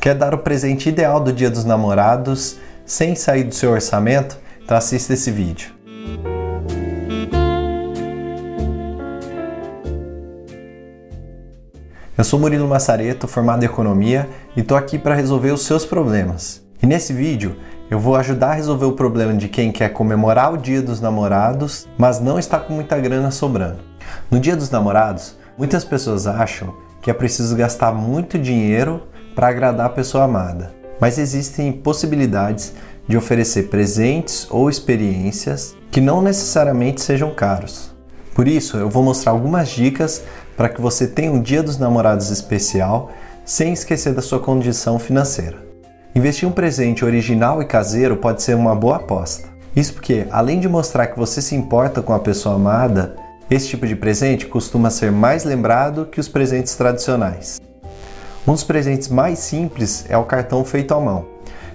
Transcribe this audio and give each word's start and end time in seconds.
Quer 0.00 0.14
dar 0.14 0.32
o 0.32 0.38
presente 0.38 0.88
ideal 0.88 1.20
do 1.20 1.30
Dia 1.30 1.50
dos 1.50 1.66
Namorados 1.66 2.56
sem 2.86 3.14
sair 3.14 3.44
do 3.44 3.54
seu 3.54 3.72
orçamento? 3.72 4.38
Então 4.64 4.74
assista 4.74 5.12
esse 5.12 5.30
vídeo. 5.30 5.74
Eu 12.16 12.24
sou 12.24 12.40
Murilo 12.40 12.66
Massareto, 12.66 13.28
formado 13.28 13.62
em 13.62 13.66
Economia, 13.66 14.26
e 14.56 14.60
estou 14.60 14.74
aqui 14.74 14.98
para 14.98 15.14
resolver 15.14 15.50
os 15.50 15.66
seus 15.66 15.84
problemas. 15.84 16.64
E 16.82 16.86
nesse 16.86 17.12
vídeo 17.12 17.56
eu 17.90 17.98
vou 17.98 18.16
ajudar 18.16 18.52
a 18.52 18.54
resolver 18.54 18.86
o 18.86 18.92
problema 18.92 19.34
de 19.34 19.48
quem 19.48 19.70
quer 19.70 19.90
comemorar 19.90 20.54
o 20.54 20.56
Dia 20.56 20.80
dos 20.80 20.98
Namorados, 20.98 21.86
mas 21.98 22.18
não 22.18 22.38
está 22.38 22.58
com 22.58 22.72
muita 22.72 22.98
grana 22.98 23.30
sobrando. 23.30 23.80
No 24.30 24.40
Dia 24.40 24.56
dos 24.56 24.70
Namorados, 24.70 25.36
muitas 25.58 25.84
pessoas 25.84 26.26
acham 26.26 26.74
que 27.02 27.10
é 27.10 27.14
preciso 27.14 27.54
gastar 27.54 27.92
muito 27.92 28.38
dinheiro 28.38 29.02
para 29.40 29.48
agradar 29.48 29.86
a 29.86 29.88
pessoa 29.88 30.24
amada, 30.24 30.70
mas 31.00 31.16
existem 31.16 31.72
possibilidades 31.72 32.74
de 33.08 33.16
oferecer 33.16 33.70
presentes 33.70 34.46
ou 34.50 34.68
experiências 34.68 35.74
que 35.90 35.98
não 35.98 36.20
necessariamente 36.20 37.00
sejam 37.00 37.34
caros. 37.34 37.90
Por 38.34 38.46
isso, 38.46 38.76
eu 38.76 38.90
vou 38.90 39.02
mostrar 39.02 39.32
algumas 39.32 39.70
dicas 39.70 40.22
para 40.58 40.68
que 40.68 40.78
você 40.78 41.06
tenha 41.06 41.32
um 41.32 41.40
Dia 41.40 41.62
dos 41.62 41.78
Namorados 41.78 42.28
especial 42.28 43.12
sem 43.42 43.72
esquecer 43.72 44.12
da 44.12 44.20
sua 44.20 44.40
condição 44.40 44.98
financeira. 44.98 45.56
Investir 46.14 46.46
um 46.46 46.52
presente 46.52 47.02
original 47.02 47.62
e 47.62 47.64
caseiro 47.64 48.18
pode 48.18 48.42
ser 48.42 48.54
uma 48.54 48.74
boa 48.74 48.96
aposta. 48.96 49.48
Isso 49.74 49.94
porque, 49.94 50.26
além 50.30 50.60
de 50.60 50.68
mostrar 50.68 51.06
que 51.06 51.18
você 51.18 51.40
se 51.40 51.54
importa 51.54 52.02
com 52.02 52.12
a 52.12 52.20
pessoa 52.20 52.56
amada, 52.56 53.16
esse 53.50 53.68
tipo 53.68 53.86
de 53.86 53.96
presente 53.96 54.44
costuma 54.44 54.90
ser 54.90 55.10
mais 55.10 55.44
lembrado 55.44 56.04
que 56.04 56.20
os 56.20 56.28
presentes 56.28 56.74
tradicionais. 56.74 57.58
Um 58.48 58.52
dos 58.52 58.64
presentes 58.64 59.08
mais 59.08 59.38
simples 59.38 60.06
é 60.08 60.16
o 60.16 60.24
cartão 60.24 60.64
feito 60.64 60.94
à 60.94 61.00
mão. 61.00 61.26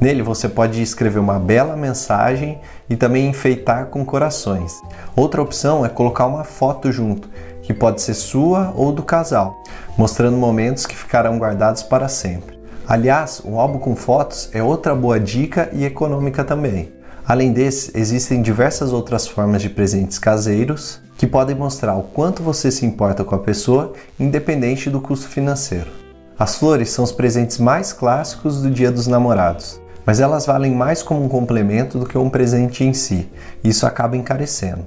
Nele 0.00 0.22
você 0.22 0.48
pode 0.48 0.80
escrever 0.80 1.18
uma 1.18 1.38
bela 1.38 1.76
mensagem 1.76 2.58
e 2.88 2.96
também 2.96 3.28
enfeitar 3.28 3.86
com 3.86 4.04
corações. 4.04 4.80
Outra 5.14 5.42
opção 5.42 5.84
é 5.84 5.88
colocar 5.88 6.26
uma 6.26 6.44
foto 6.44 6.90
junto, 6.90 7.28
que 7.62 7.74
pode 7.74 8.00
ser 8.00 8.14
sua 8.14 8.72
ou 8.74 8.90
do 8.90 9.02
casal, 9.02 9.62
mostrando 9.98 10.36
momentos 10.38 10.86
que 10.86 10.96
ficarão 10.96 11.38
guardados 11.38 11.82
para 11.82 12.08
sempre. 12.08 12.58
Aliás, 12.88 13.42
um 13.44 13.60
álbum 13.60 13.78
com 13.78 13.94
fotos 13.94 14.48
é 14.52 14.62
outra 14.62 14.94
boa 14.94 15.20
dica 15.20 15.68
e 15.72 15.84
econômica 15.84 16.42
também. 16.42 16.90
Além 17.26 17.52
desse, 17.52 17.90
existem 17.94 18.40
diversas 18.40 18.92
outras 18.94 19.26
formas 19.26 19.60
de 19.60 19.68
presentes 19.68 20.18
caseiros 20.18 21.02
que 21.18 21.26
podem 21.26 21.56
mostrar 21.56 21.96
o 21.96 22.02
quanto 22.02 22.42
você 22.42 22.70
se 22.70 22.86
importa 22.86 23.24
com 23.24 23.34
a 23.34 23.40
pessoa, 23.40 23.92
independente 24.18 24.88
do 24.88 25.00
custo 25.00 25.28
financeiro. 25.28 26.05
As 26.38 26.56
flores 26.56 26.90
são 26.90 27.02
os 27.02 27.12
presentes 27.12 27.56
mais 27.56 27.94
clássicos 27.94 28.60
do 28.60 28.70
Dia 28.70 28.92
dos 28.92 29.06
Namorados, 29.06 29.80
mas 30.04 30.20
elas 30.20 30.44
valem 30.44 30.74
mais 30.74 31.02
como 31.02 31.24
um 31.24 31.30
complemento 31.30 31.98
do 31.98 32.04
que 32.04 32.18
um 32.18 32.28
presente 32.28 32.84
em 32.84 32.92
si, 32.92 33.30
e 33.64 33.70
isso 33.70 33.86
acaba 33.86 34.18
encarecendo. 34.18 34.84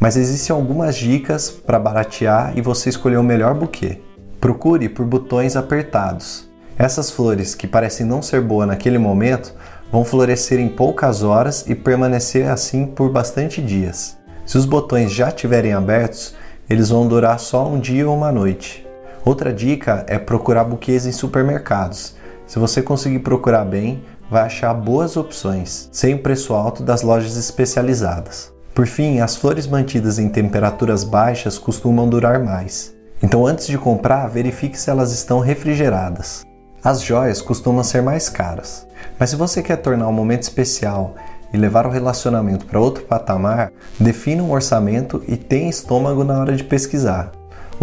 Mas 0.00 0.16
existem 0.16 0.54
algumas 0.54 0.96
dicas 0.96 1.48
para 1.48 1.78
baratear 1.78 2.58
e 2.58 2.60
você 2.60 2.88
escolher 2.88 3.18
o 3.18 3.22
melhor 3.22 3.54
buquê. 3.54 4.00
Procure 4.40 4.88
por 4.88 5.06
botões 5.06 5.54
apertados. 5.54 6.50
Essas 6.76 7.08
flores, 7.08 7.54
que 7.54 7.68
parecem 7.68 8.04
não 8.04 8.20
ser 8.20 8.40
boas 8.40 8.66
naquele 8.66 8.98
momento, 8.98 9.54
vão 9.92 10.04
florescer 10.04 10.58
em 10.58 10.68
poucas 10.68 11.22
horas 11.22 11.64
e 11.68 11.74
permanecer 11.76 12.48
assim 12.48 12.84
por 12.84 13.12
bastante 13.12 13.62
dias. 13.62 14.18
Se 14.44 14.58
os 14.58 14.64
botões 14.64 15.12
já 15.12 15.28
estiverem 15.28 15.72
abertos, 15.72 16.34
eles 16.68 16.88
vão 16.88 17.06
durar 17.06 17.38
só 17.38 17.68
um 17.68 17.78
dia 17.78 18.08
ou 18.08 18.16
uma 18.16 18.32
noite. 18.32 18.89
Outra 19.24 19.52
dica 19.52 20.04
é 20.08 20.18
procurar 20.18 20.64
buquês 20.64 21.04
em 21.06 21.12
supermercados. 21.12 22.14
Se 22.46 22.58
você 22.58 22.80
conseguir 22.80 23.20
procurar 23.20 23.64
bem, 23.64 24.02
vai 24.30 24.42
achar 24.42 24.72
boas 24.72 25.16
opções, 25.16 25.88
sem 25.92 26.14
o 26.14 26.18
preço 26.18 26.54
alto 26.54 26.82
das 26.82 27.02
lojas 27.02 27.36
especializadas. 27.36 28.52
Por 28.74 28.86
fim, 28.86 29.20
as 29.20 29.36
flores 29.36 29.66
mantidas 29.66 30.18
em 30.18 30.28
temperaturas 30.28 31.04
baixas 31.04 31.58
costumam 31.58 32.08
durar 32.08 32.42
mais. 32.42 32.94
Então, 33.22 33.46
antes 33.46 33.66
de 33.66 33.76
comprar, 33.76 34.26
verifique 34.28 34.78
se 34.78 34.88
elas 34.88 35.12
estão 35.12 35.40
refrigeradas. 35.40 36.42
As 36.82 37.02
joias 37.02 37.42
costumam 37.42 37.84
ser 37.84 38.00
mais 38.00 38.30
caras, 38.30 38.86
mas 39.18 39.28
se 39.30 39.36
você 39.36 39.62
quer 39.62 39.76
tornar 39.76 40.08
um 40.08 40.12
momento 40.12 40.44
especial 40.44 41.14
e 41.52 41.58
levar 41.58 41.86
o 41.86 41.90
relacionamento 41.90 42.64
para 42.64 42.80
outro 42.80 43.04
patamar, 43.04 43.70
defina 43.98 44.42
um 44.42 44.50
orçamento 44.50 45.22
e 45.28 45.36
tenha 45.36 45.68
estômago 45.68 46.24
na 46.24 46.38
hora 46.38 46.56
de 46.56 46.64
pesquisar. 46.64 47.32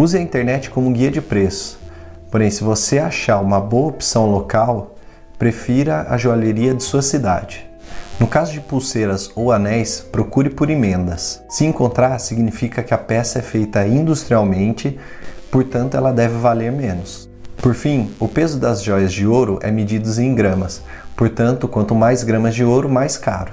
Use 0.00 0.16
a 0.16 0.20
internet 0.20 0.70
como 0.70 0.92
guia 0.92 1.10
de 1.10 1.20
preço. 1.20 1.76
Porém, 2.30 2.48
se 2.52 2.62
você 2.62 3.00
achar 3.00 3.40
uma 3.40 3.60
boa 3.60 3.88
opção 3.88 4.30
local, 4.30 4.94
prefira 5.36 6.06
a 6.08 6.16
joalheria 6.16 6.72
de 6.72 6.84
sua 6.84 7.02
cidade. 7.02 7.68
No 8.20 8.28
caso 8.28 8.52
de 8.52 8.60
pulseiras 8.60 9.28
ou 9.34 9.50
anéis, 9.50 9.98
procure 9.98 10.50
por 10.50 10.70
emendas. 10.70 11.42
Se 11.48 11.64
encontrar, 11.64 12.16
significa 12.20 12.80
que 12.80 12.94
a 12.94 12.98
peça 12.98 13.40
é 13.40 13.42
feita 13.42 13.84
industrialmente, 13.88 14.96
portanto 15.50 15.96
ela 15.96 16.12
deve 16.12 16.38
valer 16.38 16.70
menos. 16.70 17.28
Por 17.56 17.74
fim, 17.74 18.08
o 18.20 18.28
peso 18.28 18.56
das 18.60 18.84
joias 18.84 19.12
de 19.12 19.26
ouro 19.26 19.58
é 19.62 19.70
medido 19.72 20.08
em 20.20 20.32
gramas, 20.32 20.80
portanto, 21.16 21.66
quanto 21.66 21.92
mais 21.92 22.22
gramas 22.22 22.54
de 22.54 22.62
ouro, 22.62 22.88
mais 22.88 23.16
caro. 23.16 23.50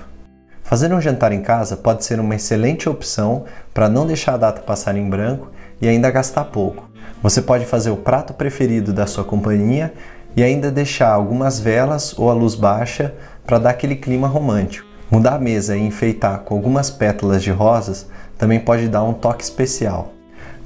Fazer 0.75 0.93
um 0.93 0.99
jantar 0.99 1.31
em 1.31 1.41
casa 1.41 1.77
pode 1.77 2.03
ser 2.03 2.19
uma 2.19 2.35
excelente 2.35 2.89
opção 2.89 3.45
para 3.73 3.87
não 3.87 4.05
deixar 4.05 4.33
a 4.33 4.37
data 4.37 4.61
passar 4.61 4.97
em 4.97 5.09
branco 5.09 5.49
e 5.81 5.87
ainda 5.87 6.11
gastar 6.11 6.43
pouco. 6.43 6.89
Você 7.23 7.41
pode 7.41 7.65
fazer 7.65 7.91
o 7.91 7.95
prato 7.95 8.33
preferido 8.33 8.91
da 8.91 9.07
sua 9.07 9.23
companhia 9.23 9.93
e 10.35 10.43
ainda 10.43 10.69
deixar 10.69 11.11
algumas 11.11 11.61
velas 11.61 12.13
ou 12.19 12.29
a 12.29 12.33
luz 12.33 12.55
baixa 12.55 13.13
para 13.47 13.57
dar 13.57 13.69
aquele 13.69 13.95
clima 13.95 14.27
romântico. 14.27 14.85
Mudar 15.09 15.35
a 15.35 15.39
mesa 15.39 15.77
e 15.77 15.81
enfeitar 15.81 16.39
com 16.39 16.55
algumas 16.55 16.91
pétalas 16.91 17.41
de 17.41 17.51
rosas 17.51 18.05
também 18.37 18.59
pode 18.59 18.89
dar 18.89 19.03
um 19.03 19.13
toque 19.13 19.45
especial. 19.45 20.11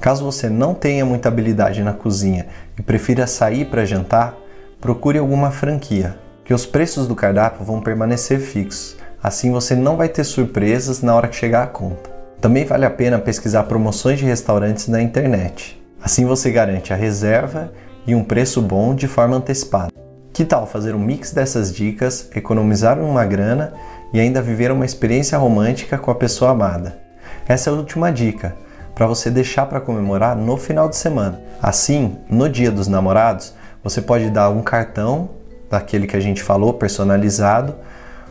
Caso 0.00 0.24
você 0.24 0.48
não 0.48 0.74
tenha 0.74 1.06
muita 1.06 1.28
habilidade 1.28 1.84
na 1.84 1.92
cozinha 1.92 2.48
e 2.76 2.82
prefira 2.82 3.28
sair 3.28 3.66
para 3.66 3.84
jantar, 3.84 4.34
procure 4.80 5.18
alguma 5.18 5.52
franquia, 5.52 6.18
que 6.44 6.52
os 6.52 6.66
preços 6.66 7.06
do 7.06 7.14
cardápio 7.14 7.64
vão 7.64 7.80
permanecer 7.80 8.40
fixos. 8.40 8.98
Assim 9.22 9.50
você 9.50 9.76
não 9.76 9.98
vai 9.98 10.08
ter 10.08 10.24
surpresas 10.24 11.02
na 11.02 11.14
hora 11.14 11.28
que 11.28 11.36
chegar 11.36 11.62
a 11.62 11.66
conta. 11.66 12.08
Também 12.40 12.64
vale 12.64 12.86
a 12.86 12.90
pena 12.90 13.18
pesquisar 13.18 13.64
promoções 13.64 14.18
de 14.18 14.24
restaurantes 14.24 14.88
na 14.88 15.02
internet. 15.02 15.78
Assim 16.02 16.24
você 16.24 16.50
garante 16.50 16.90
a 16.90 16.96
reserva 16.96 17.70
e 18.06 18.14
um 18.14 18.24
preço 18.24 18.62
bom 18.62 18.94
de 18.94 19.06
forma 19.06 19.36
antecipada. 19.36 19.92
Que 20.32 20.42
tal 20.42 20.66
fazer 20.66 20.94
um 20.94 20.98
mix 20.98 21.32
dessas 21.32 21.70
dicas, 21.70 22.30
economizar 22.34 22.98
uma 22.98 23.26
grana 23.26 23.74
e 24.10 24.18
ainda 24.18 24.40
viver 24.40 24.72
uma 24.72 24.86
experiência 24.86 25.36
romântica 25.36 25.98
com 25.98 26.10
a 26.10 26.14
pessoa 26.14 26.52
amada? 26.52 26.98
Essa 27.46 27.68
é 27.68 27.72
a 27.74 27.76
última 27.76 28.10
dica 28.10 28.56
para 28.94 29.06
você 29.06 29.30
deixar 29.30 29.66
para 29.66 29.82
comemorar 29.82 30.34
no 30.34 30.56
final 30.56 30.88
de 30.88 30.96
semana. 30.96 31.38
Assim, 31.60 32.16
no 32.28 32.48
Dia 32.48 32.70
dos 32.70 32.88
Namorados, 32.88 33.52
você 33.84 34.00
pode 34.00 34.30
dar 34.30 34.48
um 34.48 34.62
cartão 34.62 35.28
daquele 35.70 36.06
que 36.06 36.16
a 36.16 36.20
gente 36.20 36.42
falou, 36.42 36.72
personalizado, 36.72 37.74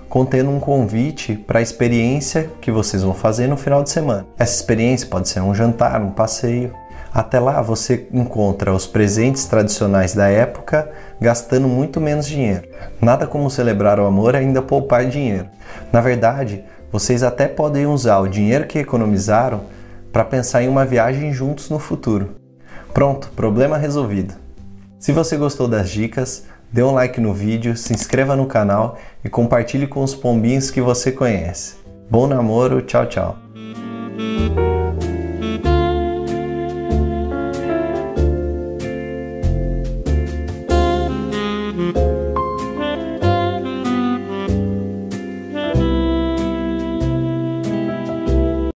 contendo 0.09 0.50
um 0.50 0.59
convite 0.59 1.36
para 1.36 1.59
a 1.59 1.62
experiência 1.62 2.50
que 2.59 2.72
vocês 2.72 3.03
vão 3.03 3.14
fazer 3.14 3.47
no 3.47 3.56
final 3.56 3.84
de 3.84 3.92
semana. 3.92 4.25
Essa 4.38 4.56
experiência 4.56 5.08
pode 5.08 5.30
ser 5.30 5.42
um 5.42 5.53
jantar, 5.53 6.02
um 6.02 6.09
passeio. 6.12 6.74
Até 7.14 7.40
lá 7.40 7.62
você 7.62 8.08
encontra 8.12 8.74
os 8.74 8.88
presentes 8.88 9.46
tradicionais 9.46 10.14
da 10.14 10.28
época 10.28 10.92
gastando 11.22 11.68
muito 11.68 12.02
menos 12.02 12.28
dinheiro. 12.28 12.68
Nada 13.00 13.28
como 13.28 13.50
celebrar 13.50 14.00
o 14.00 14.06
amor 14.06 14.36
ainda 14.36 14.62
poupar 14.62 15.06
dinheiro. 15.06 15.48
Na 15.94 16.02
verdade, 16.02 16.64
vocês 16.92 17.22
até 17.22 17.48
podem 17.48 17.86
usar 17.86 18.19
o 18.19 18.28
dinheiro 18.28 18.66
que 18.66 18.80
economizaram 18.80 19.62
para 20.12 20.25
pensar 20.25 20.64
em 20.64 20.68
uma 20.68 20.86
viagem 20.86 21.31
juntos 21.31 21.69
no 21.69 21.78
futuro. 21.78 22.36
Pronto, 22.94 23.31
problema 23.36 23.78
resolvido. 23.78 24.34
Se 25.00 25.12
você 25.12 25.38
gostou 25.38 25.68
das 25.68 25.90
dicas, 25.90 26.46
dê 26.72 26.84
um 26.84 26.91
like 26.91 27.19
no 27.19 27.34
vídeo, 27.34 27.75
se 27.75 27.94
inscreva 27.94 28.36
no 28.36 28.45
canal 28.45 28.98
e 29.24 29.30
compartilhe 29.30 29.88
com 29.88 30.04
os 30.04 30.16
pombinhos 30.16 30.71
que 30.71 30.81
você 30.81 31.12
conhece. 31.12 31.75
Bom 32.10 32.27
namoro, 32.27 32.81
tchau, 32.81 33.06
tchau. 33.06 33.38